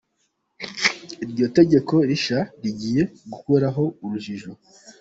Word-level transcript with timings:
Iryo 1.23 1.45
tegeko 1.57 1.93
rishya 2.09 2.39
rigiye 2.63 3.03
gukuraho 3.31 3.83
urujijo…. 4.03 4.51